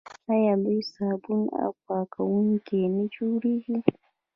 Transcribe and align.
آیا 0.33 0.53
دوی 0.63 0.81
صابون 0.93 1.41
او 1.61 1.71
پاکوونکي 1.85 2.79
نه 2.95 3.03
جوړوي؟ 3.15 3.77